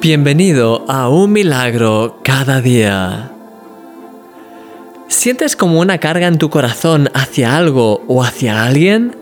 [0.00, 3.32] Bienvenido a Un Milagro cada día.
[5.08, 9.16] ¿Sientes como una carga en tu corazón hacia algo o hacia alguien?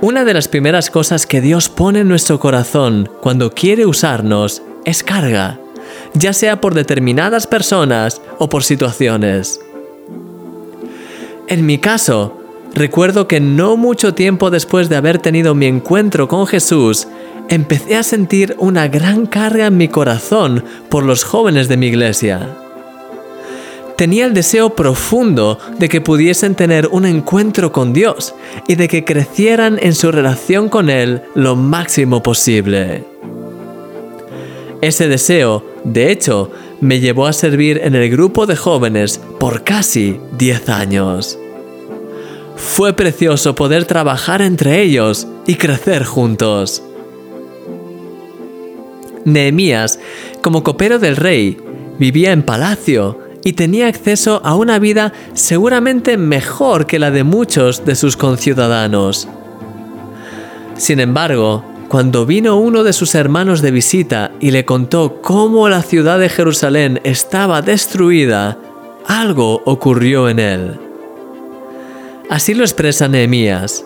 [0.00, 5.02] Una de las primeras cosas que Dios pone en nuestro corazón cuando quiere usarnos es
[5.02, 5.60] carga,
[6.14, 9.60] ya sea por determinadas personas o por situaciones.
[11.48, 12.40] En mi caso,
[12.72, 17.08] recuerdo que no mucho tiempo después de haber tenido mi encuentro con Jesús,
[17.48, 22.48] empecé a sentir una gran carga en mi corazón por los jóvenes de mi iglesia.
[23.96, 28.34] Tenía el deseo profundo de que pudiesen tener un encuentro con Dios
[28.66, 33.04] y de que crecieran en su relación con Él lo máximo posible.
[34.80, 40.20] Ese deseo, de hecho, me llevó a servir en el grupo de jóvenes por casi
[40.38, 41.38] 10 años.
[42.56, 46.82] Fue precioso poder trabajar entre ellos y crecer juntos.
[49.24, 49.98] Nehemías,
[50.42, 51.58] como copero del rey,
[51.98, 57.84] vivía en palacio y tenía acceso a una vida seguramente mejor que la de muchos
[57.84, 59.28] de sus conciudadanos.
[60.76, 65.82] Sin embargo, cuando vino uno de sus hermanos de visita y le contó cómo la
[65.82, 68.58] ciudad de Jerusalén estaba destruida,
[69.06, 70.80] algo ocurrió en él.
[72.30, 73.84] Así lo expresa Nehemías.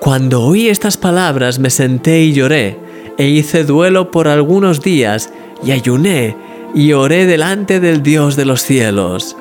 [0.00, 2.78] Cuando oí estas palabras me senté y lloré,
[3.18, 5.32] e hice duelo por algunos días,
[5.64, 6.36] y ayuné,
[6.74, 9.36] y oré delante del Dios de los cielos.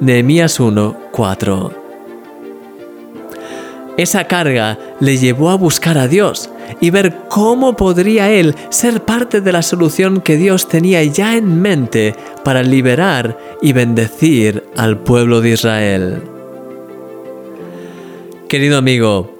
[0.00, 1.84] Nehemías 1, 4.
[3.96, 9.40] Esa carga le llevó a buscar a Dios y ver cómo podría él ser parte
[9.40, 15.40] de la solución que Dios tenía ya en mente para liberar y bendecir al pueblo
[15.40, 16.22] de Israel.
[18.48, 19.32] Querido amigo,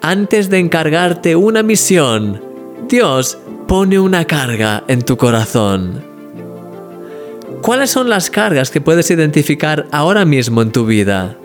[0.00, 2.51] antes de encargarte una misión,
[2.92, 6.04] Dios pone una carga en tu corazón.
[7.62, 11.38] ¿Cuáles son las cargas que puedes identificar ahora mismo en tu vida?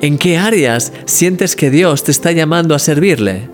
[0.00, 3.50] ¿En qué áreas sientes que Dios te está llamando a servirle?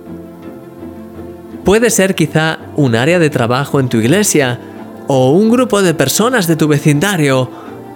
[1.65, 4.61] Puede ser quizá un área de trabajo en tu iglesia,
[5.09, 7.51] o un grupo de personas de tu vecindario,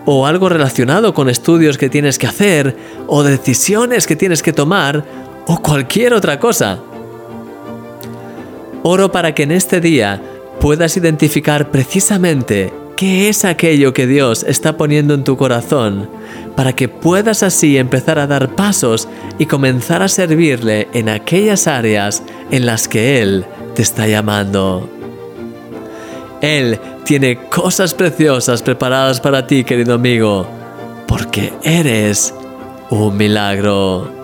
[0.04, 2.76] o algo relacionado con estudios que tienes que hacer,
[3.06, 5.04] o decisiones que tienes que tomar,
[5.46, 6.80] o cualquier otra cosa.
[8.82, 10.22] Oro para que en este día
[10.60, 16.08] puedas identificar precisamente qué es aquello que Dios está poniendo en tu corazón,
[16.54, 19.08] para que puedas así empezar a dar pasos
[19.38, 24.88] y comenzar a servirle en aquellas áreas en las que Él te está llamando.
[26.42, 30.46] Él tiene cosas preciosas preparadas para ti, querido amigo,
[31.06, 32.34] porque eres
[32.90, 34.19] un milagro.